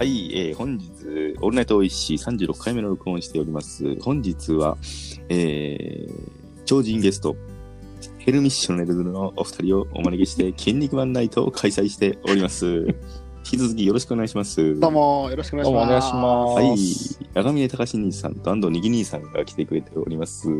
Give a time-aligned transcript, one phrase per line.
[0.00, 4.00] はい、えー本日、オールナイトおいしい36回目の録音をしております。
[4.00, 4.78] 本日は、
[5.28, 7.36] えー、超人ゲスト、
[8.16, 12.66] ヘルミッションネルズのお二人をお招きして、筋肉マンナイトを開催しております。
[13.44, 14.80] 引き続きよろしくお願いします。
[14.80, 16.06] どうも、よろしくお願いします。
[16.06, 20.48] いしますはい、長峰隆兄さんと安藤にぎ兄さんが来てくれております。
[20.48, 20.54] は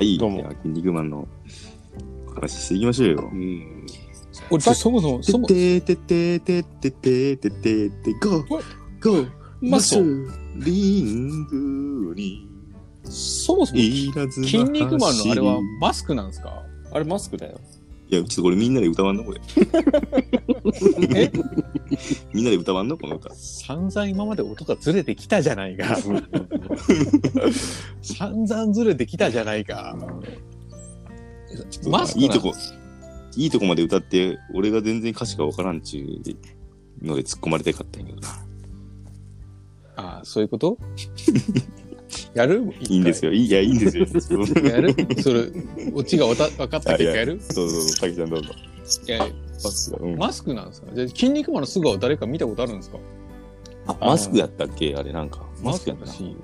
[0.00, 1.28] い、どうも筋肉マンの
[2.26, 3.30] お話ししていきましょうよ。
[3.30, 3.86] うん。
[4.50, 9.30] 俺、そもそも、そも、てててててててててゴーゴー
[9.60, 12.48] まあ、そう、リングに
[13.04, 16.62] そもそも、いらずな筋肉マンのあれは走マスクなんですか？
[16.92, 17.60] あれマスクだよ。
[18.10, 19.24] りいや、ちょっとこれみんなで歌わんの？
[19.24, 19.40] これ。
[21.16, 21.30] え？
[22.34, 22.96] みんなで歌わんの？
[22.98, 23.32] この歌。
[23.34, 25.96] 散々今まで音がずれてきたじゃないか。
[28.02, 29.96] 散々ずれてきたじゃないか。
[31.88, 32.52] マスクなんいいとこ、
[33.36, 38.28] いいとこまで歌って、俺が全然歌詞がわからんちゅうので突っ込まれたかったんやけどな。
[39.96, 40.78] ああ、そういうこと？
[42.34, 42.72] やる？
[42.80, 43.32] いいんですよ。
[43.32, 44.06] いい、いや、いいんですよ。
[44.68, 44.94] やる？
[45.22, 45.44] それ、
[45.94, 47.40] オチがわた分かった結果 やる？
[47.54, 48.52] どうぞどうぞ、滝さんどうぞ。
[49.06, 49.26] いや、
[49.62, 50.88] マスク、うん、マスクなんですか？
[50.94, 52.98] じゃあ、筋肉マンの素顔誰か見たことあるんですか？
[53.86, 54.94] あ、マスクやったっけ？
[54.96, 55.46] あれなんか。
[55.62, 56.12] マスクやったな。
[56.12, 56.36] し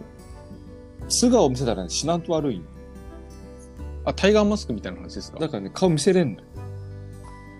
[1.09, 2.63] 素顔見せたらね、死なんと悪い
[4.05, 5.39] あ、タイガーマスクみたいな話ですか？
[5.41, 6.46] だからね、顔見せれんのよ。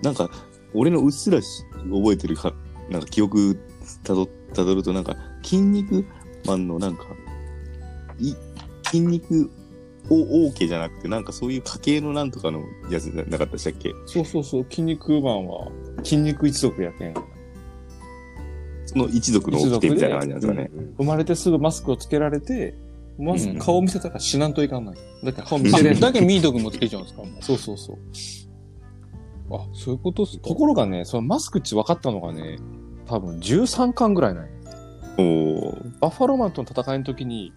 [0.03, 0.31] なんか、
[0.75, 2.53] 俺のうっすらし覚えてるか、
[2.91, 3.59] なんか記憶
[4.05, 6.05] たど、たどると、なんか、筋肉
[6.47, 7.05] マンのなんか、
[8.19, 8.35] い、
[8.85, 9.51] 筋肉
[10.11, 13.93] を OK じゃなくて、なんかそういう家系のなんとかのやつななかったでしたっけ？
[14.07, 15.69] そうそうそう、筋肉マンは、
[16.05, 17.15] 筋肉一族やけん。
[18.87, 20.71] その一族の掟みたいな感じなんですかね。
[20.99, 22.75] 生まれてすぐマスクをつけられて、
[23.19, 24.97] マスうんク、顔見せたら死なんといかんない。
[25.25, 25.99] だから顔見せれん。
[26.01, 27.97] だけミート君もつけちゃうんですかそうそうそう。
[29.51, 30.49] あ、そういうことっすか？
[30.49, 32.59] ところがね、そのマスクっち分かったのがね、
[33.07, 34.51] 多分13巻ぐらいない。
[35.19, 35.99] おー。
[36.01, 37.53] バッファローマンとの戦いの時に、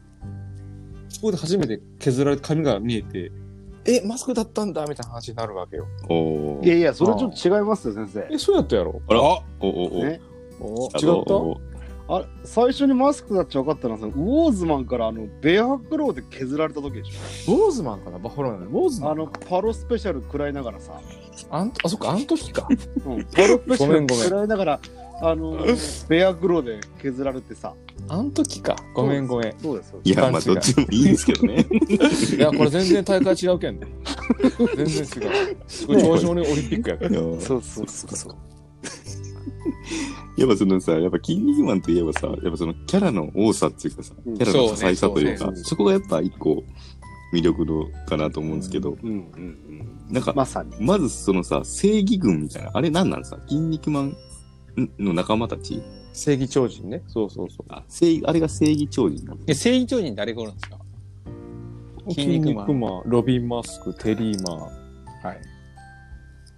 [1.09, 3.31] そこで初めて削られた髪が見えて、
[3.86, 5.87] え、マスクだったんだみたいな話になるわけよ。
[6.09, 6.65] おー。
[6.65, 8.27] いやいや、それちょっと違いますよ、先生。
[8.31, 9.02] え、そうやったやろ？
[9.08, 9.19] あら。
[9.19, 9.23] あ
[9.61, 10.21] おおおね
[10.61, 11.68] おあ違った？
[12.11, 17.11] あれ、最初にマスクだっちゃ分かったのは、そのウォーズマンからあの、ベアクローで削られた時でし
[17.47, 18.17] ウォーズマンかな？
[18.17, 18.67] バッファローマン。
[18.67, 19.03] ウォーズょ。
[19.03, 20.99] マンあの、パロスペシャル食らいながらさ、
[21.52, 22.67] あんあ、そっか、あん時か。
[23.05, 24.80] うん、パロスペシャル食らいながら、
[25.21, 25.58] あの、
[26.08, 27.75] ベアクローで削られてさ、
[28.08, 28.76] あん時か。
[28.95, 29.59] ごめんごめん。
[29.59, 29.99] そうですよ。
[30.03, 31.67] いや、まあ、どっちでもいいんですけどね。
[32.37, 33.87] いや、これ全然大会違うけんね。
[34.76, 35.08] 全然違う。
[35.67, 37.11] すごい長寿オリンピックやから。
[37.11, 38.36] そうそうそうそう。
[40.37, 46.63] やっぱそのさ、やっぱ筋肉マンといえばさ、やっぱそのキャラの多さっていうかさ、うんキャラの多彩さというか、そうねそこがやっぱ一個
[47.33, 50.13] 魅力のかなと思うんですけど、うんうんうん。
[50.13, 50.75] なんか、まさに。
[50.79, 54.17] まずそのさ、正義軍みたいな、あれ何なんですか筋肉マン
[54.97, 55.81] の仲間たち？
[56.13, 57.03] 正義超人ね。
[57.07, 57.65] そうそうそう。
[57.69, 59.39] あ、正義、あれが正義超人なの？
[59.45, 60.79] え、正義超人誰がおるんですか？
[62.09, 64.59] 筋筋肉マン肉マン、ロビン・マスク、テリーマン。
[64.59, 64.69] は
[65.33, 65.39] い。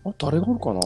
[0.05, 0.79] あ、誰がおるかな？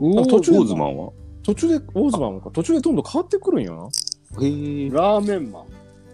[0.00, 1.10] ウォーズマンは？
[1.44, 2.50] 途中で、ウォーズマンもか。
[2.50, 3.90] 途中でどんどん変わってくるんよ
[4.36, 4.44] な。
[4.44, 4.90] へえ。
[4.90, 5.64] ラーメンマン。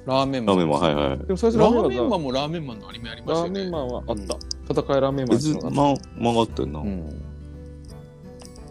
[0.05, 0.57] ラーメンマン。
[0.57, 1.19] ラーメンマン、はいはい。
[1.19, 3.61] でも最初ララーメンマンもラーメンマンのアニメありましたよね。
[3.61, 4.37] ラーメンマンはあった。
[4.83, 6.81] 戦いラーメンマンって別いうのがあっま、曲がったよな。
[6.81, 6.87] た。
[6.87, 7.23] うん。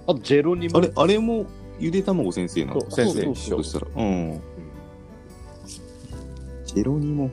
[0.07, 0.77] あと、ジェロニモ。
[0.77, 1.45] あれ、あれも、
[1.79, 2.81] ゆで卵先生なの？
[2.81, 3.63] そう先生そう一緒そ。
[3.63, 3.87] したら。
[3.95, 4.41] うん。
[6.65, 7.25] ジェロニモ。
[7.25, 7.31] うん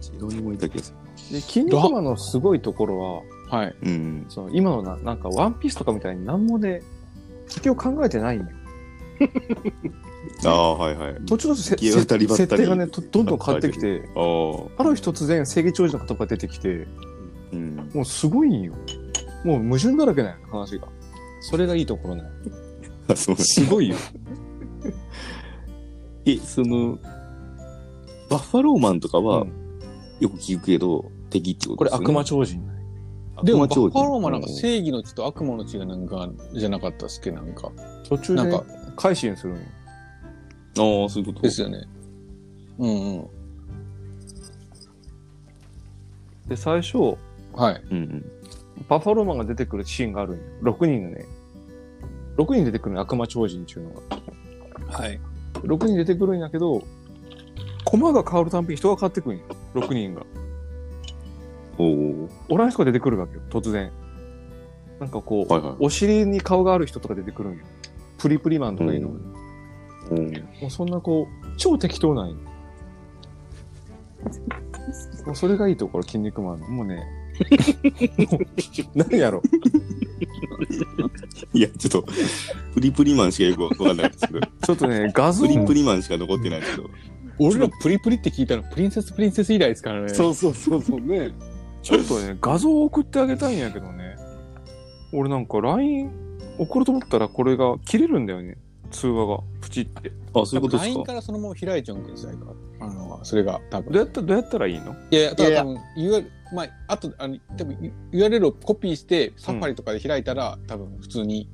[0.00, 0.94] ジェロニモいた気がす
[1.32, 3.66] で、筋肉マンのすごいところは、はい。
[3.66, 3.76] る。
[3.82, 4.26] うん。
[4.28, 6.82] その今のな、なんかワンピースとかみたいに何もね、
[7.46, 8.46] 先を考えてないんよ。
[10.44, 11.14] ああ、はいはい。
[11.26, 11.90] 途中の設定
[12.66, 16.86] がね、とどんどん変わってきて、ある日突然正義超人の方が出てきて、
[17.52, 17.90] うん。
[17.92, 18.74] もうすごいんよ。
[19.44, 20.88] もう矛盾だらけなんよ、話が。
[21.40, 22.32] それがいいところなんよ。
[23.08, 23.96] あ、そうすごいよ。
[26.24, 26.98] え、その、
[28.30, 29.52] バッファローマンとかはうん
[30.20, 32.04] よく聞くけど、敵ってこことれですよね。
[32.04, 32.62] 悪魔超人。
[33.44, 37.70] でも、バッファローマンなんか正義の血と悪魔の血がなんか、じゃなかったっすっけなんか。
[38.08, 38.64] 途中でなんか、
[38.96, 39.62] 改心するんよ。
[41.02, 41.42] ああ、そういうこと？
[41.42, 41.84] ですよね。
[42.78, 43.28] うんうん。
[46.48, 47.16] で、最初、
[47.52, 47.82] はい。
[47.90, 48.24] うんうん。
[48.88, 50.42] バッファローマンが出てくるシーンがあるんよ。
[50.62, 51.24] 6人のね。
[52.36, 54.00] 6人出てくるの悪魔超人っていうのが。
[54.98, 55.20] はい。
[55.54, 56.82] 6人出てくるんやけど、
[57.84, 59.44] 駒が変わるたんびに人が変わってくるんよ。
[59.74, 60.24] 6人が。
[61.80, 62.56] おお。
[62.58, 63.90] らん人が出てくるわけよ、突然。
[64.98, 65.74] なんかこう、はいはい。
[65.80, 67.64] お尻に顔がある人とか出てくるんよ。
[68.18, 69.08] プリプリマンとかいうの。
[69.08, 69.20] うん
[70.60, 72.36] もうそんなこう、超適当なんよ。
[75.24, 76.68] もうそれがいいところ、筋肉マンの。
[76.68, 76.96] もうね、
[78.18, 78.46] もう
[78.94, 79.42] 何やろ。
[81.52, 82.04] いや、ちょっと、
[82.74, 86.90] プリプリマンしかよくわかんないですけど、ちょっとね、画像プリプリマンしか残ってないですけど、
[87.38, 90.08] 俺らプリプリって聞いたのプリンセスプリンセス以来ですからね。
[90.10, 91.30] そうそうそうそうね。
[91.82, 94.16] ちょっとね、画像を送ってあげたいんやけどね。
[95.12, 96.10] 俺なんか LINE
[96.58, 98.58] 送ると思ったらこれが切れるんだよね。
[98.90, 100.12] 通話がプチって。
[100.34, 102.32] あ、そういうことです LINE かからそのまま開いちゃうんですよ。
[102.80, 103.92] あの、それが多分。
[103.92, 104.94] どうやったどうやったらいいの？
[105.10, 111.48] いやいや、ただ多分、URL、まあ、あと、あの、多分 URL をコピーして、サファリとかで開いたら、多分普通に、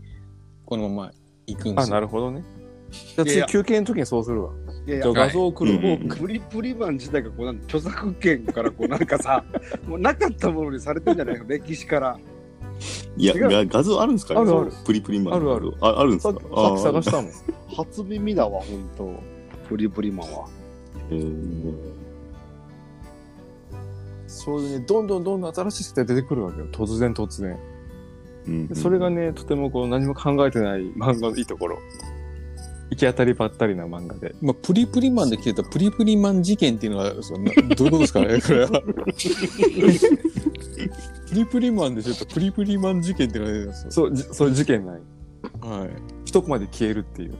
[0.64, 1.12] このまま
[1.46, 1.94] 行くんであ、すよ。
[1.94, 2.42] なるほどね。
[2.90, 4.50] じゃあ次休憩の時にそうするわ。
[4.86, 5.72] いやいや、画像送る。
[5.72, 9.44] はいうんもうプリプリマン自体がこうなん著作権からこうなんかさ、
[9.86, 11.44] もうなかったものにされてんじゃないの？
[11.46, 12.18] 歴史から。
[13.16, 14.40] いや、画像あるんですかね？
[14.40, 15.34] あるあるプリプリマン。
[15.34, 15.72] あるある。
[15.80, 16.34] ああるんですか？
[16.34, 17.30] さっき探したもん。
[17.76, 19.14] 初耳だわ、ほんと。
[19.68, 20.46] プリプリマンは。
[21.10, 21.74] えー
[24.28, 26.66] そうでね、どんどんどんどん新しい世界出てくるわけよ。
[26.72, 27.56] 突然突然。
[28.46, 31.78] うんでそれがね、とてもこう何も考えてない漫画のいいところ。
[32.90, 34.34] 行き当たりばったりな漫画で。
[34.40, 38.40] まあ、プリプリマンで来てたプリプリマン事件っていうのは、そんなどういうことですかね？
[38.40, 38.82] これは。
[41.28, 45.00] プリプリマンでちょっとプリプリマン事件っていうのが出てますそう、じそういう事件ない。
[45.60, 45.90] はい。
[46.24, 47.32] 一コマで消えるっていう。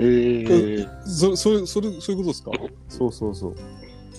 [0.00, 0.88] へえ。
[1.06, 2.50] そ、それ、それ、そういうことですか？
[2.88, 3.54] そうそうそう。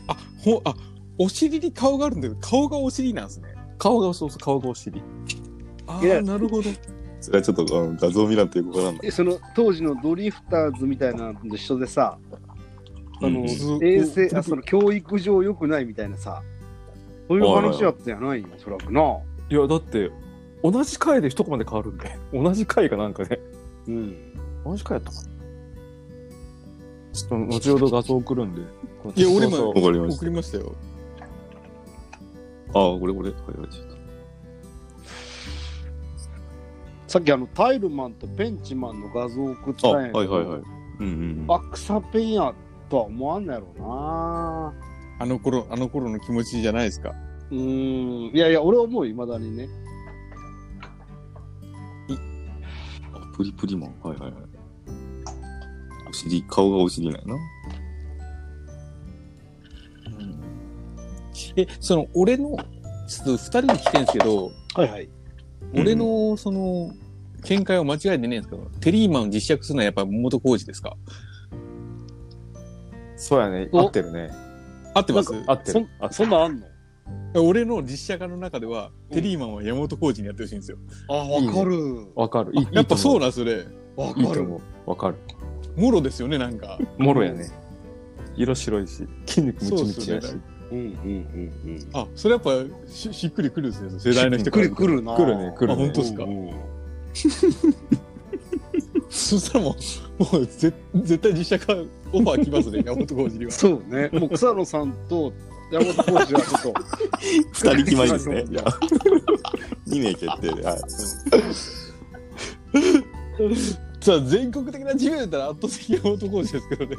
[0.08, 0.74] あ、ほ、あ、
[1.18, 3.50] お尻に顔があるんだけど、顔がお尻なんですね。
[3.78, 5.02] 顔が、そうそう、顔がお尻。
[5.88, 6.70] ああ、なるほど。
[7.22, 9.08] それはちょっとあの画像見らんとよくわからんない。
[9.08, 12.18] えその当時のドリフターズみたいなのと一緒でさ、
[13.22, 13.48] あの、うん
[13.86, 16.42] 衛生あその教育上良くないみたいなさ、
[17.28, 18.42] そういう話やったやない？
[18.42, 19.02] よ、おそらくな。
[19.50, 20.12] いや、だって、
[20.64, 22.18] 同じ回で一コマで変わるんで。
[22.34, 23.40] 同じ回がなんかね。
[23.88, 24.16] うん。
[24.64, 25.24] 同じ回やったかな？
[27.12, 28.62] ちょっと、後ほど画像送るんで。
[29.16, 30.76] いや俺もそうそうわかりまし送りましたよ。
[32.74, 32.80] た。
[32.80, 33.30] あ、これこれ。
[33.32, 33.70] はいはい、
[37.10, 40.60] さっきあのタイルマンとペンチマンの画像を送っあ、たんはやけど、いはいはい。
[40.60, 40.66] うん
[41.00, 41.08] うんう
[41.44, 41.46] ん。
[41.50, 42.54] あ、草ペンや
[42.88, 44.74] とは思わんのやろうな。
[45.18, 47.16] あの頃、あの頃の気持ちじゃないですか？
[47.50, 48.36] うーん。
[48.36, 49.68] いやいや、俺は思うよ、未だにね。
[53.12, 53.96] あプリプリマン？
[54.04, 54.42] はいはいはい。
[56.08, 57.36] お尻、顔がお尻なんやな。
[61.56, 62.56] え、その、俺の、
[63.08, 65.10] ちょっと二人で聞きたいんですけど、はいはい。
[65.74, 66.92] 俺の、その、
[67.44, 70.98] 見解は間違えてねえんですけど、テリーマンを実写するのはやっぱ元浩二ですか？
[73.16, 73.70] そうやね。
[73.72, 74.32] お合ってるね。
[74.94, 75.34] 合ってます？
[75.48, 75.88] 合ってる。
[76.00, 76.66] 合ってそんなんあんの？
[77.44, 80.78] 俺の実写化の中では、テリーマンは山本浩二にやってほしいんですよ。
[81.10, 82.08] あ、わかる。
[82.16, 82.52] わかる。
[82.56, 83.66] いいやっぱそううなんそれ。
[83.96, 84.28] わかる。
[84.28, 84.90] いいと思う。
[84.90, 85.16] わかる。
[85.76, 86.78] もろですよね、なんか。
[86.98, 87.50] もろやね。
[88.36, 90.28] 色白いし、筋肉ムチムチやし。
[90.28, 91.90] そうっうんうんうんうん。
[91.94, 92.52] あ、それやっぱ
[92.88, 95.16] ししっくりくるんですね、世代の人くからるくるな。
[95.16, 96.24] 来るね来るねあ本当っすか？
[96.24, 96.54] うんうん
[99.10, 99.76] そしたらも
[100.20, 103.52] う、もうぜ絶対実写化オファー来ますね、 山本浩二には。
[103.52, 104.10] そうね。
[104.14, 105.34] もう草野さんと
[105.72, 106.74] 山本浩二はちょっと。
[107.20, 108.46] 二人決まりですね。
[108.48, 108.80] じゃあ。
[109.88, 110.62] 二名決定で。
[110.64, 110.80] はい。
[114.02, 116.98] さあ、全国的な知名度だったら圧倒的山本浩二ですけどね。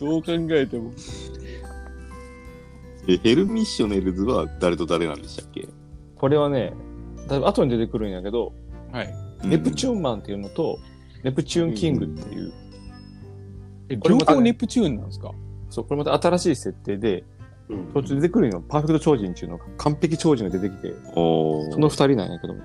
[0.00, 0.92] どう考えても。
[3.06, 5.68] え、ヘルミッショネルズは誰と誰なんでしたっけ？
[6.16, 6.72] これはね、
[7.28, 8.54] だいぶ後に出てくるんやけど、
[8.92, 9.14] はい。
[9.44, 10.78] ネプチューンマンっていうのと、
[11.22, 12.52] ネプチューンキングっていう、
[13.90, 15.32] えこれまたね両方ネプチューンなんですか？
[15.68, 17.24] そう、これまた新しい設定で、
[17.68, 22.60] うん途中出てくるのパーフェクト超人っていうのが、完璧超人が出てきて、おーその二人なんやけども。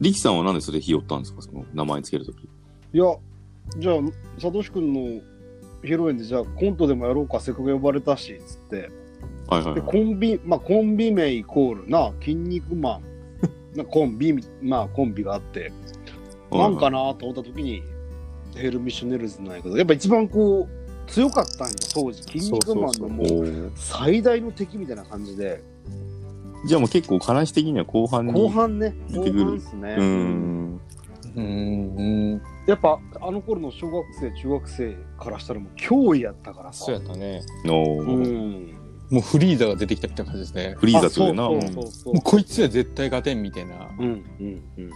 [0.00, 1.42] リキさんはなんでそれひよったんですか？
[1.42, 2.44] その名前つけるとき。
[2.44, 3.04] いや、
[3.78, 3.96] じゃあ、
[4.38, 5.00] サトシ君の
[5.82, 8.76] 披露宴で、じゃあコントでもやろうか、せっかく呼ばれたし、つって。
[8.76, 8.90] で、
[9.48, 9.82] はいはいはい。
[9.82, 13.02] コンビ、まあコンビ名イコールな、筋肉マン。
[13.76, 15.72] なコンビ、まあコンビがあって、
[16.50, 17.82] なんかなと思った時に、
[18.54, 22.22] ヘルミッシュネルズなんやけど、やっぱ一番こう、強かったんよ、当時。
[22.22, 25.62] 筋肉マンのもう、最大の敵みたいな感じで。
[26.66, 28.32] じゃあもう結構話的には後半に。
[28.32, 29.96] 後半ね、後半っすね。
[29.98, 30.63] うーん。
[31.36, 32.42] うーん。
[32.66, 36.84] やっぱ、あの頃の小学生、中学生からしたらもう脅威やったからさ。
[36.84, 37.42] そうやったね。
[37.68, 38.74] おうーん。
[39.10, 40.74] もうフリーザが出てきたみたいな感じですね。
[40.78, 41.48] フリーザというな。
[41.48, 43.90] もうこいつは絶対勝てんみたいな。
[43.98, 44.90] うんうんうん。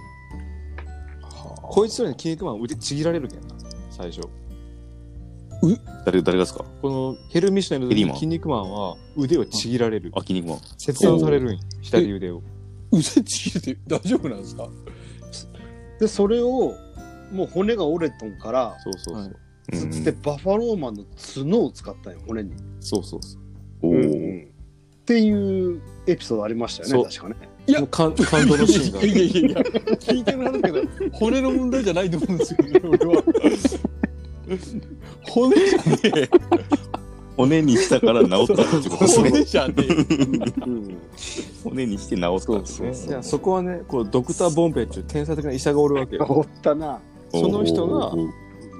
[1.62, 3.48] こいつらに筋肉マン腕ちぎられるけんな、
[3.90, 4.26] 最初。
[6.06, 6.64] 誰、誰がですか？
[6.80, 10.10] このヘルミッショネルヘリマンズ筋肉マンは腕をちぎられる。
[10.14, 10.58] あ、筋肉マン。
[10.78, 12.42] 切断されるんよ左腕を。
[12.90, 14.68] 腕ちぎれて大丈夫なんですか？
[16.00, 16.74] で、それを、
[17.32, 19.22] もう骨が折れとんから、そうそうそう。
[19.22, 22.52] はいうんつってバファローマンの角を使ったんよ、骨に。
[22.80, 23.36] そうそうそ
[23.82, 23.88] う。
[23.88, 24.46] おー。
[24.46, 24.48] っ
[25.04, 27.36] ていうエピソードありましたよね、確かね。
[27.66, 29.60] いやもう感感動のシーンがいやいやいや
[29.96, 33.22] 聞いてるはずだけど、骨の問題じゃないと思うんですよね、俺は。
[35.28, 36.28] 骨じゃねえ。
[37.38, 39.30] 骨にしたから治ったってことですね。
[39.30, 39.82] 骨じゃねえ。
[40.66, 40.98] うん
[41.62, 43.10] 骨にして治ったんですね。
[43.10, 47.00] いやそこはねこうドクター・ボンベっていう天才的な医者がおるわけよおったな。
[47.30, 48.12] その人が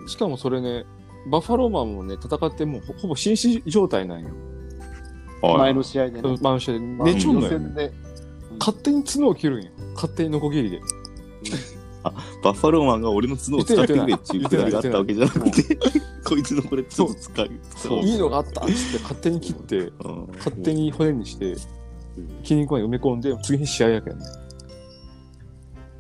[0.09, 0.85] しかもそれね
[1.31, 4.31] バッファローマンもね戦ってもうほほぼ紳士状態なんよ
[5.41, 6.37] はい前の試合でね。
[6.41, 7.93] マンションで寝ちょんのよ予選で。
[8.59, 10.81] 勝手に角を切るんよ勝手にノコギリで
[12.43, 15.77] バッファローマンが俺の角を使ってくれっていうくだりがあったわけじゃなくて、
[16.25, 17.51] こいつのこれ角使う。
[17.77, 18.03] 使おう。
[18.03, 19.93] いいのがあったっつって勝手に切ってうん。
[20.37, 21.57] 勝手に骨にして
[22.43, 24.25] 筋肉まで埋め込んで次に試合やけんね。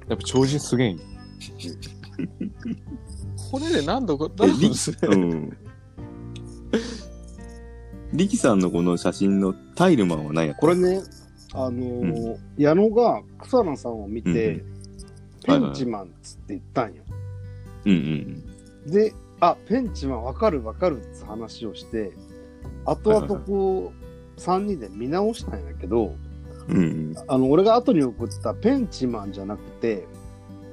[0.08, 1.02] やっぱ超人すげえんよ。
[3.50, 4.96] 骨で何度か、何度ですね。
[5.02, 5.56] うん。
[8.12, 10.60] リキさんのこの写真のタイルマンは何やった？
[10.60, 11.00] これね、
[11.52, 14.77] あのー矢野が草野さんを見て、うん
[15.48, 17.02] ペンチマンっつって言ったんよ。
[17.84, 18.44] うんうん
[18.90, 22.12] で、あ、ペンチマンわかるわかるって話をして、
[22.84, 23.92] 後々こ
[24.36, 26.14] う、3人で見直したんやけど、
[26.68, 26.76] うん。
[26.76, 30.06] うんあの、俺が後に送ったペンチマンじゃなくて、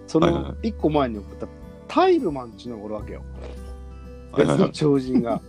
[0.08, 1.48] そのはいはいはい1個前に送った
[1.88, 3.24] タイルマンっていうのがおるわけよ。
[4.38, 5.42] 別の超人が。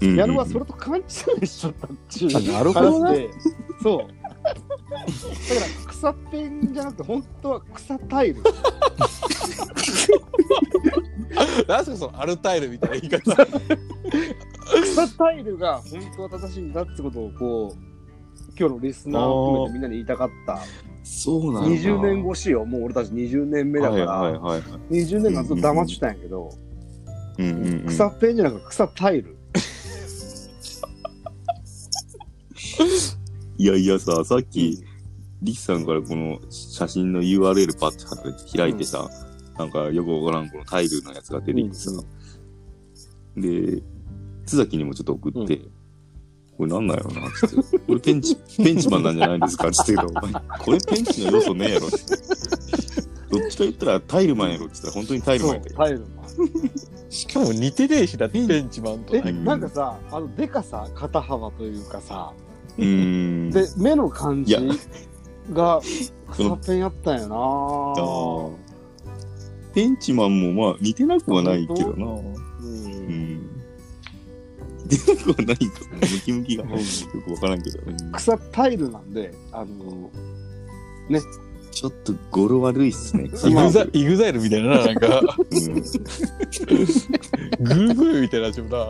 [0.00, 0.16] うんうん。
[0.16, 3.28] 矢野はそれと勘違いしちゃったっていうあなるほどね
[3.82, 4.15] そう。
[4.46, 4.60] だか
[5.86, 8.42] ら草ペンじゃなくて本当は草タイル。
[11.66, 13.34] 何すか、そのアルタイルみたいな言い方。
[14.82, 17.78] 草タイルが本当は正しいんだってことをこう
[18.58, 20.60] 今日のリスナーを含めてみんなに言いたかった。
[21.02, 21.68] そうなんだ。
[21.68, 22.64] 20年越しよ。
[22.64, 24.94] もう俺たち20年目だから、はいはいはいはい。
[24.94, 26.50] 20年間ずっと黙ってたんやけど、
[27.38, 27.86] うんうんうん。
[27.86, 29.36] 草ペンじゃなくて草タイル。
[33.58, 34.84] いやいやさ、さっき、
[35.42, 39.08] リキさんからこの写真の URL パッて開いてさ、
[39.58, 41.90] なんかよくわからんこのタイルのやつが出てきてさ、
[43.36, 43.82] で、
[44.46, 45.60] 津崎にもちょっと送って、
[46.56, 47.78] これなんなんやろな、つって。
[47.78, 51.96] これペンチ、 ペンチマンなんじゃないですかつって言これペンチの要素ねえやろって。
[53.28, 55.76] どっちか言ったらタイルマンやろって言ったら本当にタイルマンやったよ。
[55.76, 57.10] タイルマン。
[57.10, 59.16] しかも似てねえしだって、ペンチマンと。
[59.16, 62.32] え、うんなんかさ、あの、でかさ、肩幅というかさ、
[62.78, 63.50] うーん。
[63.50, 64.56] で、目の感じ
[65.52, 65.80] が
[66.30, 68.52] 草ペンやったんやなあー
[69.74, 72.06] ペンチマンもまあ似てなくはないけどな。
[72.06, 72.24] う。
[72.62, 73.50] うんん。
[74.84, 75.64] 似てなくはないと。
[75.64, 76.64] ムキムキが。
[76.64, 76.70] よ
[77.24, 77.80] くわからんけど。
[77.86, 80.10] うん草タイルなんで、あの、
[81.76, 83.24] ちょっと語呂悪いっすね。
[83.24, 88.88] イグザイグザイルみたいなな、なんか、うんグーグーみたいな自分だ。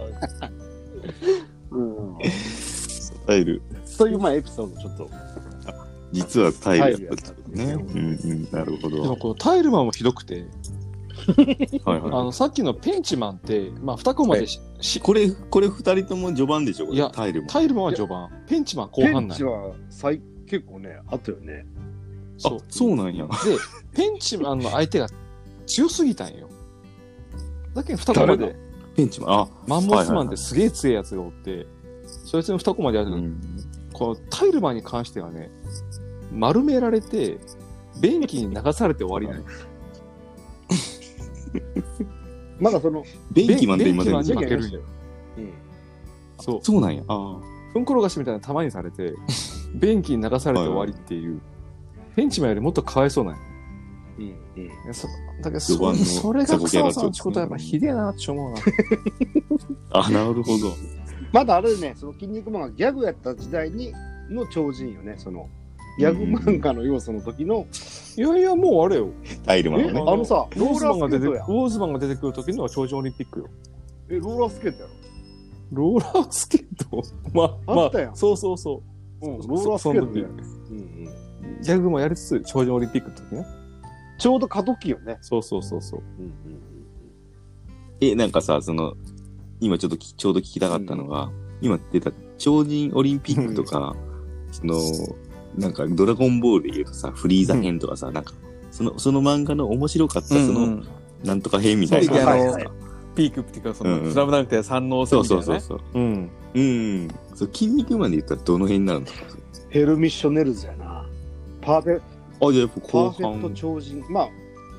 [1.73, 2.15] うん。
[3.27, 3.61] タイル。
[3.97, 5.11] という、まあ、エピソードちょっと。
[6.13, 7.73] 実はタイルやったね。
[7.73, 8.51] うんうん。
[8.51, 8.97] なるほど。
[8.97, 10.47] はいでもこのタイルマンもひどくて
[11.85, 15.01] あはのさっきのペンチマンってまあ2コマでし、しい。
[15.01, 16.87] これ、これ二人とも序盤でしょ？
[16.87, 17.49] これいやタイルも。
[17.49, 21.67] タイルマンは序盤ペンチマン後ペ半なんよンチは最結構ね、あったよね。
[22.45, 23.27] あ、そうなんや。
[23.27, 23.33] で
[23.95, 25.09] ペンチマンの相手が
[25.67, 26.49] 強すぎたんよ
[27.75, 28.57] だけど2コマ誰で
[28.95, 29.41] ペンチマン。
[29.41, 31.67] あ、マンモスマンってすげえ強いやつがおって、
[32.25, 33.41] そいつの2コマでやるの、うん。
[33.97, 35.51] このタイルマンに関してはね
[36.31, 37.39] 丸められて
[37.99, 39.45] 便器に流されて終わりなんよ
[42.61, 44.81] まだその、便器マンって今便器マンでに負けるんよ
[45.39, 45.53] うん。
[46.39, 47.03] そうそうなんや。
[47.09, 47.39] あ
[47.73, 49.15] ふんころがしみたいな玉にされて
[49.75, 51.41] 便器に流されて終わりっていう
[52.15, 53.41] ペンチマンよりもっとかわいそうなんよ
[54.19, 54.25] うん。
[54.25, 54.63] うん。
[54.67, 55.09] いやそ
[55.43, 58.59] だけどそそれが草野さんってことはやっぱひでえなって思うな
[59.93, 60.01] あ。
[60.07, 60.75] あ、なるほど。
[61.33, 63.93] まだあれね、その筋肉マンがギャグやった時代に
[64.31, 65.49] の超人よね、その、
[65.99, 67.67] ギャグ漫画の要素の時の、
[68.17, 69.11] いやいやもうあれよ。
[69.25, 70.01] えタイルマンはね。
[70.07, 73.47] あのさ、ローローラズマンが出てースケートやローズマンが出てくる時の超人オリンピックよ。
[74.09, 74.89] え、ローラースケートや
[75.73, 77.03] ローラースケート？
[77.35, 78.17] まあまあったやん。
[78.17, 78.83] そうそうそ
[79.23, 79.29] ろ。
[79.29, 80.71] うん、うローラースケートやそその時。
[80.71, 80.83] うんう
[81.59, 81.63] ん。
[81.63, 83.47] ギャグもやりつつ超人オリンピックの時ね。
[84.19, 85.19] ちょうど過渡期よね。
[85.21, 86.03] そうそうそうそう。
[86.19, 86.33] うんうん。
[88.01, 88.95] え、なんかさ、その、
[89.61, 93.95] 今ちょっときちょうど聞きたかったのが、今出た超人オリンピックとか、
[94.53, 94.79] その、
[95.57, 98.33] なんかドラゴンボールで言うとさ、フリーザ編とかさ、なんか、
[98.71, 100.83] その、その漫画の面白かった、その、
[101.25, 102.15] なんとか編みたいな。
[103.15, 105.61] ピークっていうか、その、うんうんスラムダンクで三能そう線みたいな、ね。
[105.61, 106.03] そうそうそう。
[106.03, 107.09] うんうん。
[107.35, 109.27] そう、筋肉マンで言ったらどの辺になるんですか
[109.71, 111.07] ヘルミッショネルズやな。
[111.61, 112.01] パーフェ
[112.49, 113.55] あ、じゃあやっぱパ後ーフェクト半。
[113.55, 114.05] 超人。
[114.11, 114.29] まあ、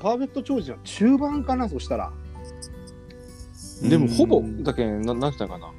[0.00, 2.12] パーフェクト超人は中盤かな、そしたら。
[3.82, 5.72] でもほぼうんだけななんて言ったかな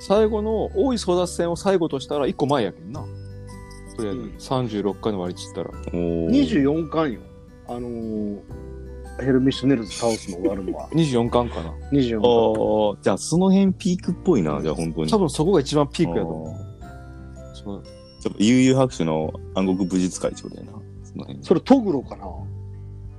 [0.00, 3.04] 最後の大井争奪戦を最後としたら1個前やけんな。
[3.96, 5.70] とりあえず、うん36回の割り散ったら。
[5.70, 7.20] おー24巻よ。
[7.66, 8.40] あのー、
[9.20, 10.88] ヘルミッシュネルズ倒すの終わるのは。
[10.94, 11.74] 24巻かな。
[11.92, 12.22] 24あ巻。
[12.22, 15.10] ーじゃあその辺ピークっぽいな、じゃあ本当に。
[15.10, 17.56] 多分そこが一番ピークやと思う。
[17.56, 17.82] そのう。
[18.20, 20.72] ちょっと悠々白書の暗黒武術会長だよな。
[21.02, 21.44] その辺。
[21.44, 22.24] それトグロかな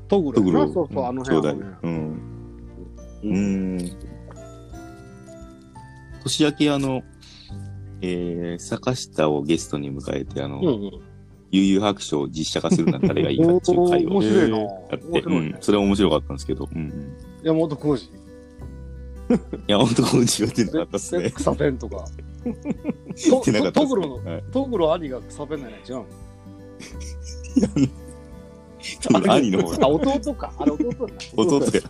[0.07, 0.73] トグロやな。
[0.73, 1.23] トグロそうそう、あの。
[1.25, 1.49] 辺。
[1.49, 1.59] うん。
[1.59, 2.28] ううん
[3.27, 3.77] ん。
[6.23, 7.03] 年明けあの、
[8.01, 10.91] えー、坂下をゲストに迎えて、あの、うんうん。
[11.51, 14.57] 悠々白書を実写化するんだったら誰がいいかっていう会を 面白いな。
[14.59, 15.57] やって、面白いねうん。
[15.61, 17.17] それは面白かったんですけど、うんうん。
[17.43, 18.19] 山本浩二。
[19.31, 21.29] いや、本当こう違ってなかったっすね。
[21.31, 22.05] 草ペンとか。
[22.43, 26.05] 言ってなかったねトグロの、はいトグロ兄が草ペンなんや違うの
[27.61, 27.91] 多分
[28.79, 29.87] 兄の方。
[29.87, 30.53] 弟か。
[30.57, 31.19] あれ弟だな。
[31.35, 31.81] 弟や。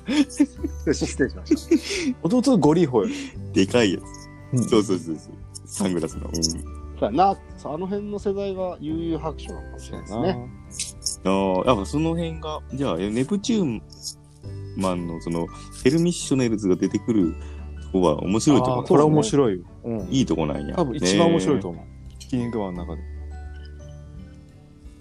[0.85, 2.17] が失礼しました。
[2.23, 3.09] 弟ゴリーホよ。
[3.53, 3.99] でかいや
[4.53, 4.69] うんつ。
[4.69, 5.33] そうそうそうそう。
[5.65, 6.27] サングラスの。
[6.27, 7.15] うん。
[7.15, 7.29] な。
[7.31, 10.49] あの辺の世代が悠々白書なのかもしれないですね。
[11.25, 13.81] ああ、やっぱその辺が、じゃあ、えネプチューン
[14.77, 15.47] マンのその、
[15.83, 17.35] ヘルミッショネルズが出てくる
[17.91, 19.65] とこは面白いとこあーこれは面白いよ。
[19.83, 20.07] うん。
[20.09, 20.75] いいとこなんや。
[20.75, 21.81] 多分一番面白いと思う。
[21.81, 22.19] 思う。
[22.19, 23.18] キングマンの中で。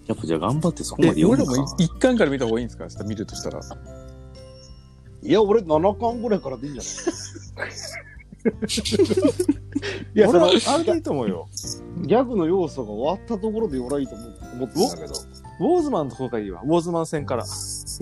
[0.09, 1.61] やっぱじゃあ頑張ってそこえまで読俺らむか。
[1.71, 3.03] も一巻から見た方がいいんですか？
[3.05, 3.61] 見るとしたら。
[5.21, 6.83] いや、俺7巻ぐらいからでいいんじゃ
[7.61, 7.69] ない？
[10.15, 11.47] いや、その俺はあれでいいと思うよ。
[12.07, 14.23] ギャグの要素が終わったところで俺はいいと思
[14.53, 15.13] 思ってたけど。
[15.59, 16.61] ウォーズマンの方がいいわ。
[16.63, 17.43] ウォーズマン戦から。
[17.43, 17.49] うん。
[17.49, 18.01] そ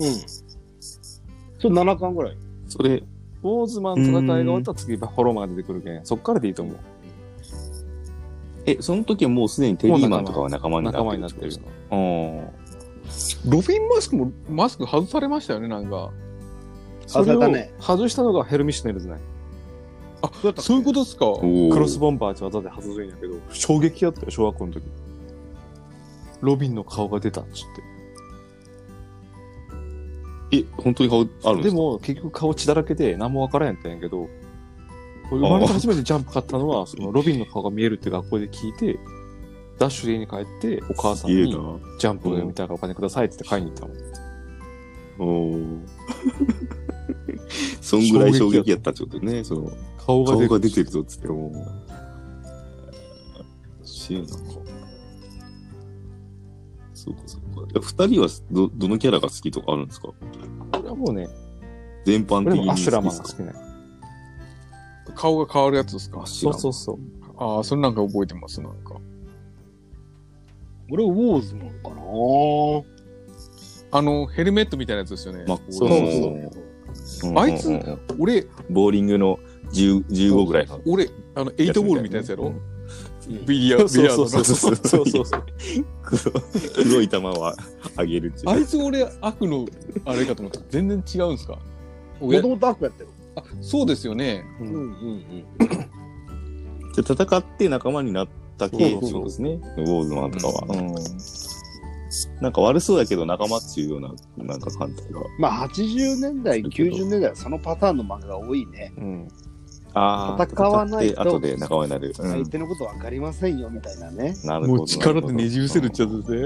[1.68, 2.36] れ7巻ぐらい。
[2.68, 6.06] それ、ウォーズマン戦いが終わったら次、ホロマンが出てくるけん。
[6.06, 6.76] そっからでいいと思う。
[8.70, 11.52] え、その時はもうすでにテリーマンとかは仲間になって仲間になってる。
[11.90, 12.48] うん。
[13.50, 16.10] ロビンマスクもマスク外されましたよね、なんか。
[17.06, 19.16] 外れたね外したのがヘルミッシュネルズね。
[20.20, 21.26] あ、そういうことですか？
[21.40, 24.82] クロスボンバーって技で外すんやけど、衝撃やったよ、小学校の時。
[26.40, 27.52] ロビンの顔が出たっつっ
[30.50, 30.58] て。
[30.58, 31.62] え、本当に顔あるんでか？
[31.62, 34.28] ですも、結局顔血だらけで何もわからんやったんやけど、
[35.36, 38.98] 生まれて初めてジャンプ買ったのは、そのロビンの顔が見えるって学校で聞いて、
[39.78, 41.78] ダッシュで家に帰って、お母さんにすげえな。
[41.98, 43.94] ジャンプが見たからお金くださいって言って買いに行ったの。
[45.20, 45.78] おー
[47.80, 49.42] そんぐらい衝撃やったってことね。
[49.44, 50.32] その、顔が。
[50.36, 51.28] 顔が出てるぞっつって。
[51.28, 51.54] もう。
[53.86, 54.34] シエなんか。
[56.94, 57.40] そうかそう
[57.72, 57.80] か。
[57.80, 60.08] 二人はど、どのキャラが好きとかあるんですか？
[60.08, 60.14] こ
[60.82, 61.28] れはもうね、
[62.04, 63.52] 全般的に俺もアシュラマンが好きね。
[65.14, 66.22] 顔が変わるやつですか？
[66.26, 66.98] そうそうそう。
[67.36, 68.96] ああ、それなんか覚えてます、なんか。
[70.90, 71.96] 俺、ウォーズマンかな？
[73.90, 75.44] あの、ヘルメットみたいなやつですよね。
[75.46, 77.70] まあそうそうそううんあいつ
[78.18, 79.38] 俺、ボーリングの
[79.72, 80.80] 10 15ぐらいの。
[80.86, 82.44] 俺、あの、エイトボールみたいなやつやろ？
[82.46, 82.60] うん
[83.46, 84.28] ビリヤ、ビリヤードの。
[84.28, 85.44] そうそうそうそうそう。
[86.02, 86.32] 黒
[86.72, 87.54] 黒い球は
[87.98, 88.48] 上げるっていう。
[88.50, 89.66] あいつ俺、悪の、
[90.06, 91.58] あれかと思った全然違うんですか？
[92.20, 93.10] もともと悪やってる。
[93.38, 94.44] あ、そうですよね。
[94.60, 95.44] ううんんうん
[96.94, 99.60] じゃあ戦って仲間になった系っていうですね。
[99.76, 100.76] ウォーズマンとかは。
[100.76, 100.94] うん
[102.40, 105.20] なんか悪そうだけど仲間っていうような、なんか感じが。
[105.38, 108.92] まあ、80年代、90年代はそのパターンの漫画が多いね。
[108.96, 109.28] うん。
[109.92, 112.14] ああ、戦わないと後で仲間になる。
[112.18, 114.34] うん相手のこと分かりませんよ、みたいなね。
[114.44, 114.76] なるほど。
[114.78, 116.38] もう力でねじ伏せるっちゃうんですね。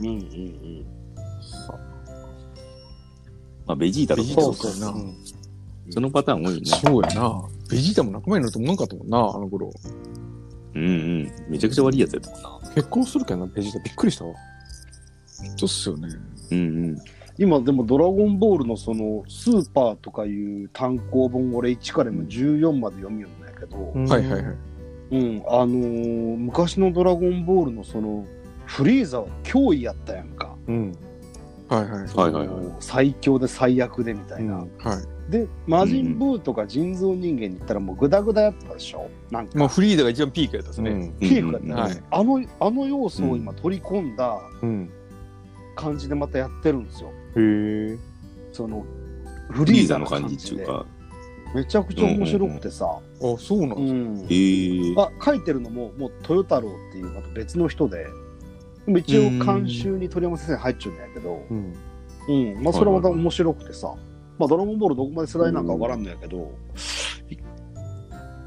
[0.00, 0.86] うんうんうん。
[3.66, 5.16] まあ、ベジータとかそうやなうん
[5.92, 6.60] そのパターン多いね。
[6.64, 7.42] そうやな。
[7.70, 9.70] ベジータも仲間になると思わんかったもんな、あの頃。
[10.74, 11.32] うんうん。
[11.48, 12.70] めちゃくちゃ悪いやつやったもんな。
[12.74, 13.78] 結婚するけどな、ベジータ。
[13.80, 14.34] びっくりしたわ。
[15.56, 16.08] そうっすよね。
[16.50, 16.96] うんうん。
[17.38, 24.54] 今でも「ドラゴンボール」のそのスーパーとかいう単行本俺1からも14まで読みよんだけど、うんはいはいはい。
[25.48, 28.26] あのー昔の「ドラゴンボール」のその
[28.66, 30.92] フリーザは脅威やったやんか、うん。
[31.74, 31.90] はいはい。
[31.90, 32.32] はい。
[32.32, 34.70] はいはいその最強で最悪でみたいな、うん。
[34.78, 35.30] はい。
[35.30, 39.08] で魔人ブーとか人造人間に行ったらもうグダグダやったでしょ？
[39.30, 40.90] なんか、まあ、フリーダが一番ピークやったですね。
[40.90, 41.12] うん。
[41.18, 42.02] ピークやったはい。
[42.10, 44.90] あのあの要素を今取り込んだうん。
[45.74, 47.08] 感じでまたやってるんですよ。
[47.08, 47.98] へえ。
[48.52, 48.84] その
[49.48, 50.84] フフリーザの感じっていうか。
[51.54, 53.00] めちゃくちゃ面白くてさ、あ、
[53.38, 54.26] そうなんですうん。
[54.26, 54.94] へえ。
[54.96, 58.06] あ書いてるのももう豊太郎っていうまた別の人で
[58.86, 61.74] でも一応監修に鳥山先生入っちゃうんだけど、うん。
[62.28, 63.94] うんまあ、それはまた面白くてさ、
[64.38, 66.52] まあ、ドラゴンボールどこまで世代なんかわからんのやけど、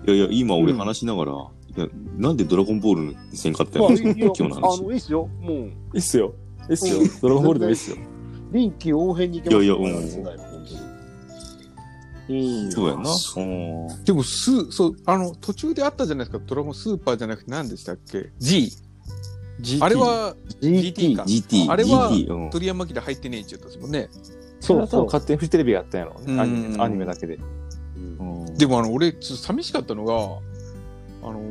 [0.08, 4.82] いやいや、今俺うん話しながら、いや、なんでドラゴンボールのせんかったまあ、のいいよあ今日の話。
[4.84, 5.62] のいいっすよもうい
[5.96, 6.34] いっすよ。
[6.70, 7.20] いいっすようん。
[7.22, 7.98] ドラゴンボールでもいいっすよ。
[8.52, 10.66] 臨機応変にいけますよいやいやうん世代は本
[12.28, 12.72] 当にうん。
[12.72, 13.06] そうやな。
[13.06, 16.44] そうんでも、スそう、あの、途中であったじゃないですか。
[16.46, 18.72] ドラゴンスーパーじゃなくて何でしたっけ ?G。
[19.62, 21.24] GT あれは GT か。
[21.24, 22.50] GT、あれは GT、うん。
[22.50, 24.10] 鳥山明入ってねえって言ったんですもんね。
[24.60, 25.06] そうそう。
[25.06, 26.16] 勝手にフジテレビがやったんやろ。
[26.42, 27.40] アニうんメアニメだけで。
[28.58, 30.14] でもあの、俺、ちょっと寂しかったのが、
[31.28, 31.42] あの、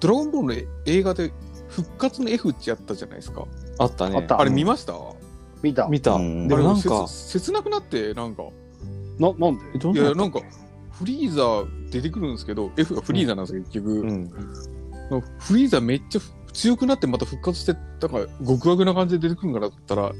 [0.00, 1.32] ドラゴンボールの映画で
[1.68, 3.44] 復活の F ってやったじゃないですか。
[3.78, 4.16] あったね。
[4.16, 4.94] あったあれ見ました、
[5.62, 5.86] 見た。
[5.88, 6.12] 見た。
[6.14, 8.44] うんでもなんか、切切なくなって、なんか、
[9.18, 9.62] な、なんで？
[9.74, 10.40] えどんないや、なんか、
[10.92, 13.90] フリーザー出てくるんですけど、F がフリーザーなんですよ、結局。
[14.00, 14.30] うん。
[15.38, 16.20] フリーザーめっちゃ
[16.52, 20.12] 強くなってまた復活して、なんか極悪な感じで出てくるんかなと思ったら、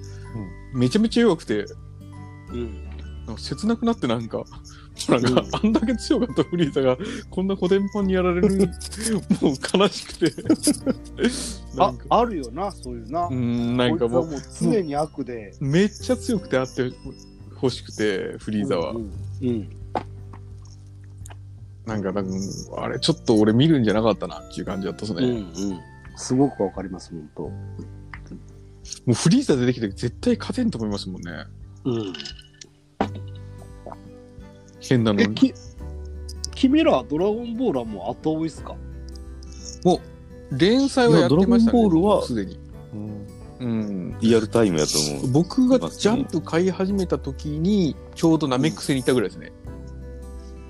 [0.73, 1.67] めちゃめちゃ弱くて、
[2.53, 2.85] うん。
[3.27, 4.45] なんか切なくなってなんか、
[5.09, 6.99] なんか、あんだけ強かったフリーザが、
[7.31, 8.49] こんなコテンパンにやられる、
[9.41, 10.43] もう悲しくて。
[11.75, 13.27] なああるよな、そういうな。
[13.27, 15.55] うーん、なんかもう、もう常に悪で。
[15.61, 16.91] めっちゃ強くてあって
[17.55, 18.91] 欲しくて、フリーザは。
[18.93, 19.11] うん。
[19.43, 19.71] うん。
[21.87, 22.31] なんか、なんか
[22.79, 25.23] あれ、ちょっと俺見るんじゃなかったなっていう感じだったですね。
[25.23, 25.37] うん。
[25.37, 25.81] うん。
[26.21, 27.43] すごくわかります、本当。
[27.43, 27.53] も
[29.09, 31.33] うフリーザ出てきて絶対勝てんと思いますもんね。
[31.85, 32.13] うん。
[33.01, 33.11] え、
[34.81, 35.35] 変なのに。
[35.35, 35.55] き、
[36.55, 38.77] 君らドラゴンボールはもう後追いっすか？
[40.53, 41.79] 連載はやってましたね。
[41.79, 42.59] いやドラゴンボールはすでに。
[42.93, 43.27] うん
[43.61, 44.19] うん。
[44.21, 45.31] リアルタイムやと思う。
[45.33, 49.53] 僕がジャンプ買い始めた時に、ちょうどナメック星にいたぐらいですね。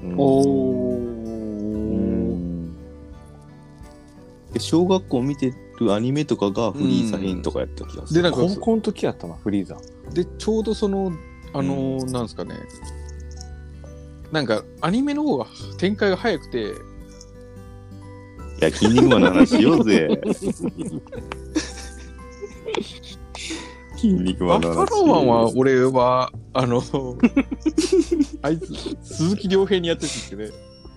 [0.05, 1.00] うんお
[4.59, 8.23] 小学校見てるアニメとかがフリーザ編とかやった気がする。
[8.23, 9.77] でなんか高校の時やったな、フリーザ。
[10.13, 11.13] で、ちょうどその、
[11.53, 12.55] あのーなんですかね。
[14.33, 15.47] なんか、アニメの方が
[15.79, 16.73] 展開が早くて、い
[18.61, 20.21] や、筋肉マンの話しようぜ。
[23.97, 24.75] 筋肉マンの話。
[24.75, 26.83] ファローマンは、俺は、あの、
[28.43, 30.51] あいつ、鈴木亮平にやってるんですけどね。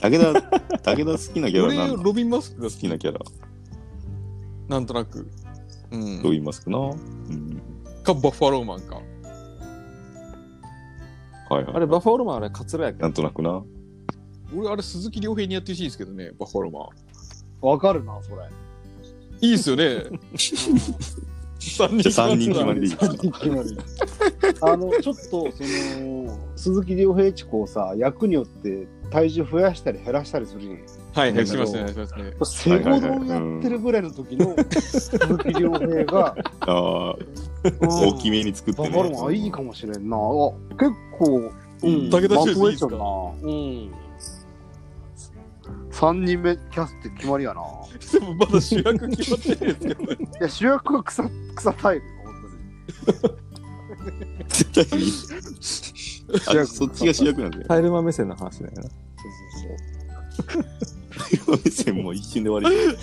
[0.03, 3.19] 武田、武田好きなキャラ俺、なんだロビン・マスクが好き好きなキャラ。
[4.67, 5.29] なんとなく。
[5.91, 6.21] うん。
[6.21, 6.77] どう言いますかな。
[6.77, 7.61] うん。
[8.03, 8.95] か、バッファローマンか。
[11.49, 11.73] はいはい。
[11.75, 13.13] あれ、バッファローマンあれ、カツラやけどなん。
[13.13, 13.63] となくな。
[14.53, 17.69] 俺、あれ、鈴木亮平にやってほしいんですけどね、バッファローマン。
[17.69, 18.49] わかるな、それ。
[19.39, 20.03] いいっすよね。
[21.71, 23.77] 三じゃあ三人決まりでいい三人決まり
[24.61, 25.63] あの、ちょっと、そ
[25.99, 30.81] の、鈴木亮平一子をさ、役によって体重増やしたり減らしたりするじゃない
[31.13, 32.33] はい、はい、しますね、しますね。
[32.43, 37.15] セゴドンやってるぐらいの時の鈴木亮平が、 ああ、
[37.81, 39.37] 大きめに作ってバファローマンね。
[39.37, 40.17] いいかもしれんな。
[40.17, 41.51] あ結構、
[41.83, 42.95] うん、武田修まとえちゃう一いいっすか？
[42.97, 43.05] な。
[43.43, 43.91] うん。
[45.91, 47.61] 3人目キャスト決まりやな。
[48.11, 50.17] でもまだ主役決まってないですけどね。
[50.39, 51.23] いや、主役は草、
[51.55, 53.33] 草タイルよ、本
[54.47, 55.11] 絶対に。
[56.61, 57.65] あ、そっちが主役なんだよ。
[57.67, 58.81] タイルマ目線の話だよな。
[58.81, 58.91] 当に。
[60.41, 60.65] そう
[61.45, 62.97] そう目線も一瞬で終わり。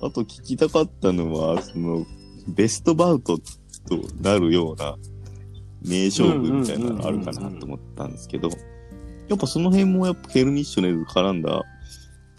[0.00, 2.06] あと聞きたかったのは、その、
[2.46, 3.42] ベストバウトと
[4.20, 4.96] なるような
[5.82, 8.48] 名勝負みたいなのあるかなと思ったんですけど、
[9.28, 11.62] やっぱその辺もやっぱケルミッショネル絡んだ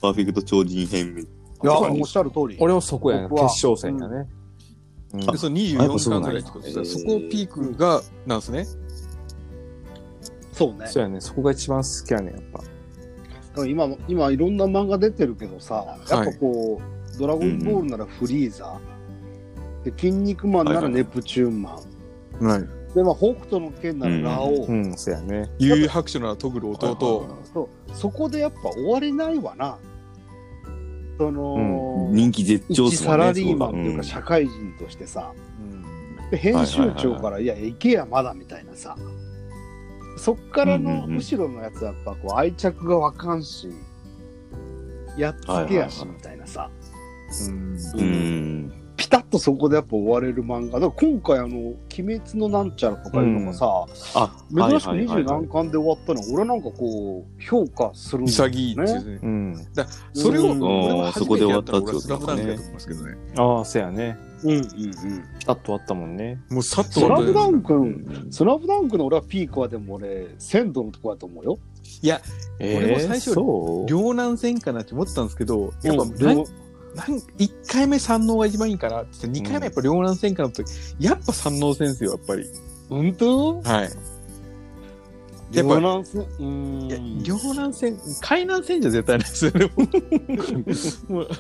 [0.02, 1.28] パーフェクト超人編。
[1.64, 2.58] いや、とかにおっしゃる通り。
[2.60, 3.30] 俺はそこやね。
[3.30, 4.28] 決勝戦やね。
[5.14, 8.68] うんで、そのあやっぱそう24なんや巻ぐらいってことですそこピークが、なんですね？
[10.54, 10.88] そうね。
[10.88, 11.20] そうやね。
[11.22, 12.60] そこが一番好きやね、やっぱ。
[13.56, 16.80] でも今の、今いろんな漫画出てるけどさ、やっぱこ
[17.16, 18.80] う、ドラゴンボールならフリーザ、
[19.84, 21.80] で、筋肉マンならネプチューンマ
[22.40, 22.68] ン、はい。
[22.96, 25.50] で、まあ、北斗の剣ならラオウ、うん、そうやね。
[25.60, 27.40] 悠々白書ならトグル弟。
[27.54, 29.78] そうそこでやっぱ終われないわな。
[31.18, 33.24] その、人気絶頂っ一すもんね。
[33.24, 35.34] サラリーマンっていうかそ社会人としてさ、
[36.32, 38.96] で編集長から、いや、行けや、まだみたいなさ、
[40.18, 43.70] そっからのうんうんうん後ろのやつはやっぱこう愛着がわかんし、
[45.18, 46.70] やっつけやしはいはいはいみたいなさ、
[47.48, 47.78] うん。
[47.96, 48.74] うん。
[49.00, 49.04] うん。
[49.04, 50.80] ピタッとそこでやっぱ終われる漫画。
[50.80, 53.86] だから今回あの、鬼滅のなんちゃらとかいうのがさ、
[54.16, 59.20] あ、珍しくはいはいはい20何巻で終わったの、俺なんかこう、評価するんだよ潔いってですね。
[59.24, 59.68] うん。
[60.14, 63.18] それを、うん俺そこで終わったってことですね俺はスラムダンクやと思いますけどね。
[63.38, 64.18] ああ、そうやね。
[64.44, 64.64] うんうんうん。
[65.48, 66.40] あっとあったもんね。
[66.50, 71.60] もうさっとスラムダンクク、うんスラムダンクの俺はピークはでも俺、鮮度のとこやと思うよ。
[72.02, 72.22] いや、
[72.60, 73.36] え俺も最初
[73.88, 76.46] 両南戦かなって思ってたんですけど、やっぱ、うん
[76.96, 80.64] なんなん1回目三能が一番いいからって2回目やっぱ両南戦かなって、
[81.00, 82.46] やっぱ三能先生よ、やっぱり。
[82.90, 83.90] 本当はい。
[85.52, 86.22] やっぱ両南戦？
[86.22, 89.72] うーん両南戦、海南戦じゃ絶対ないですよね。
[91.10, 91.28] もう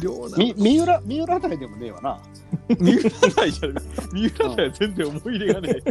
[0.00, 2.18] 両南み三浦、三浦台でもねえわな。
[2.78, 3.84] 三浦大じゃない。
[4.12, 5.74] 三浦大は全然思い入れがね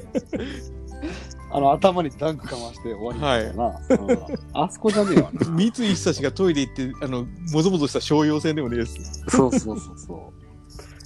[1.53, 3.65] あの、頭にダンクかまして終わりみたいな。
[3.67, 5.39] うんあそこじゃねえわな。
[5.41, 5.45] え。
[5.45, 9.23] 三井久志がトイレ行って、あの、もぞもぞした商用船でもねえです。
[9.29, 10.43] そうそうそうそう。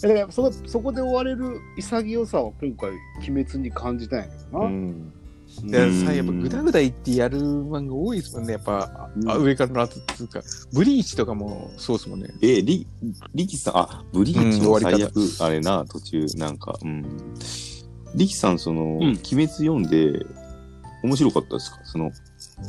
[0.03, 2.91] えだからそこそこで終われる潔さは今回、
[3.27, 4.65] 鬼滅に感じたんやけどな。
[4.65, 5.13] うん。
[5.65, 8.53] でうんさやっぱグダグダ言ってやる漫画多いですもんね。
[8.53, 10.41] やっぱ、うんあ上からの後っていうか、
[10.73, 12.29] ブリーチとかもそうですもんね。
[12.41, 12.85] え、リ、
[13.33, 17.05] リキさん、あ、ブリーチ終わり方最悪、あれな、途中、なんか、うん。
[18.15, 18.97] リキさん、その、ん。
[18.97, 20.25] 鬼滅読んで、
[21.03, 21.79] 面白かったですか？
[21.83, 22.11] その、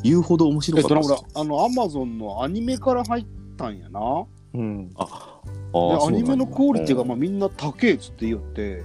[0.03, 1.20] 言うほど面白かったですか？
[1.35, 4.24] 俺、あの、アマゾンのアニメから入ったんやな。
[4.55, 4.90] うん。
[4.96, 5.40] あ
[5.72, 8.83] でーアニメのクオリティが、まあ、みんな高えっつって言いよって、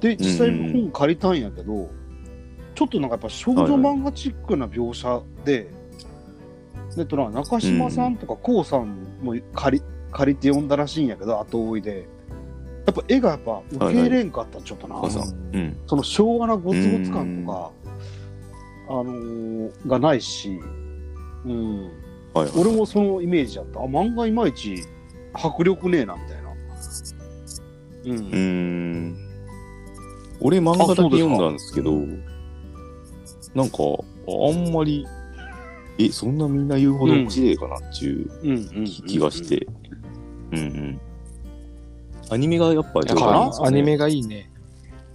[0.00, 1.90] で、実際本借りたんやけど、
[2.74, 5.68] ちょっとなんかやっぱ少女漫画チックな描写で、
[6.96, 12.08] でとな中島さんとかこうさんも借り借りて読んだらしいんやけど、後追いで。
[12.88, 15.02] やっぱ絵がやっぱ受け入れんかった、ちょっとな。
[15.02, 15.20] なんだ
[15.52, 15.76] うん。
[15.86, 17.70] その昭和なゴツゴツ感とか、
[18.88, 20.58] あのーがないし、
[21.44, 21.82] うん。
[22.32, 22.50] はいはい。
[22.56, 23.80] 俺もそのイメージだった。
[23.80, 24.82] あ、漫画いまいち
[25.34, 26.48] 迫力ねえな、みたいな。
[28.06, 29.16] うん。
[30.40, 31.92] 俺漫画だけ読んだんですけど、
[33.54, 33.76] なんか、
[34.26, 35.06] あんまり、
[35.98, 39.46] え、そんなみんな言うほど面白いかなっていううんうん気気がし。
[39.46, 39.66] て。
[40.52, 41.00] うんうん。
[42.30, 44.50] アニメがやっぱりやっかなぱアニメがいいね。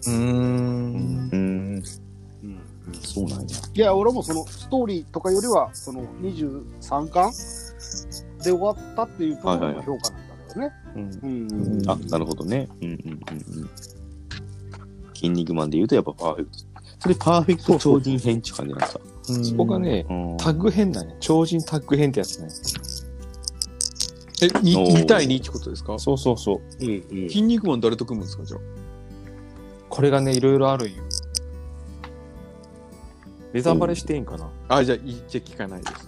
[0.05, 1.29] うーん。
[1.31, 1.83] うん。
[2.43, 2.59] うん
[3.01, 3.45] そうなんや。
[3.73, 7.31] いや、俺もそのストーリーとかよりは、その23巻
[8.43, 10.71] で終わったっていうところの評価なんだけどね。
[10.95, 11.01] うん。
[11.01, 12.67] うんうんあ、なるほどね。
[12.81, 13.69] うんうんうんうん。
[15.15, 16.57] 筋肉マンで言うとやっぱパーフェクト。
[16.99, 18.99] それパーフェクト超人編って感じなんですか？
[19.43, 21.15] そこがね、うんタッグ編だね。
[21.19, 22.47] 超人タッグ編ってやつね。
[24.43, 25.97] え、におー2対2ってことですか？
[25.99, 26.61] そうそうそう。
[26.79, 28.59] うんうん筋肉マン誰と組むんですかじゃあ？
[29.89, 31.03] これがね、いろいろあるんよ。
[33.53, 34.49] ネタバレしていいんかな？
[34.67, 36.07] あ、じゃあ、いいじゃあ聞かないです。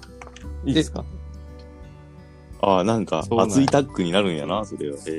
[0.66, 1.06] いいですか？
[2.62, 4.98] あなんかそうなんや熱いタッグになるんやな、それは。
[4.98, 5.12] へえ。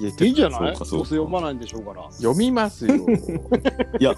[0.00, 0.58] いやいいんじゃない？
[0.60, 2.08] そうかそう読まないんでしょうから。
[2.12, 2.94] 読みますよ。
[3.98, 4.14] いや、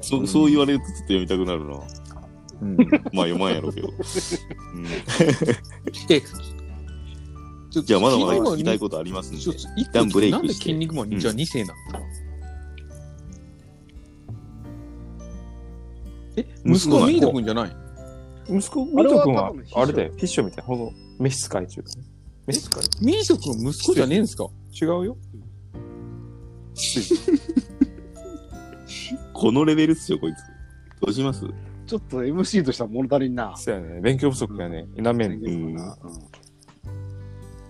[0.00, 1.80] そそう言われるとちょっと読みたくなるな。
[2.62, 2.76] うん。
[3.12, 3.88] まあ読まんやろうけど。
[4.74, 4.86] うん
[6.10, 6.22] え、
[7.70, 9.40] じゃあまだまだ聞きたいこことありますんで。
[9.40, 11.80] ちょっと一旦ブレイクなんでして筋肉マンに、じゃあ2世なの
[16.36, 17.76] え、息子はミート君じゃない
[18.48, 20.12] 息子、ミあれはト君はあれだよ。
[20.16, 20.64] 秘書みたいな。
[20.64, 21.82] ほんと、召使い中。
[22.46, 24.48] 召使いミート君は息子じゃねえんですか？
[24.80, 25.16] 違うよ。
[29.32, 30.38] このレベルっすよ、こいつ。
[31.00, 31.44] どうします？
[31.86, 33.54] ちょっと MC としては物足りんな。
[33.56, 34.00] そうやね。
[34.00, 34.86] 勉強不足やね。
[34.96, 35.32] 否めん。
[35.32, 35.76] うん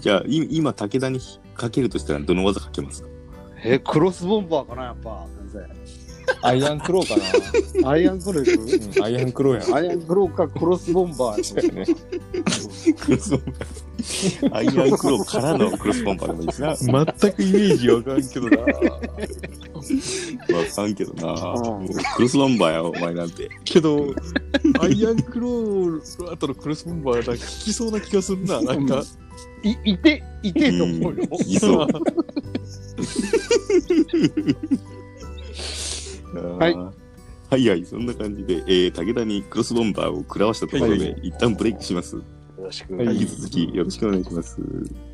[0.00, 1.20] じゃあ、い今、武田に
[1.54, 3.08] かけるとしたらどの技かけますか？
[3.64, 5.60] え、クロスボンバーかな、やっぱ、先
[6.42, 7.16] アイアンクローか
[7.82, 7.84] 生。
[7.88, 8.96] アイアンクロー行くな。
[8.96, 9.76] うん、アイアンクローやな。
[9.76, 11.84] アイアンクローかクロスボンバーね。
[12.94, 13.89] クロスボンバー。
[14.52, 16.68] アイアンクローからのクロスボンバーでもいいしな。
[16.68, 16.76] わ
[17.18, 18.56] 全くイメージわかんけどな。
[20.74, 21.34] かんけどな。
[22.16, 23.48] クロスボンバーや、お前なんて。
[23.64, 24.14] けど、
[24.80, 28.60] アイアンクローの後のクロスボンバーが効きそうな気がするな。
[28.60, 29.02] なんか、
[29.62, 31.24] い、いて、いてと思うよ。
[31.46, 31.88] いそう。
[36.58, 36.74] はい
[37.50, 42.16] はいはい、そんな感じで、えー、武田にクロスボンバーを食らわしたところで、はいはい一旦ブレイクします。
[42.70, 43.02] ろしく。
[43.02, 45.09] 引き続きよろしくお願いします。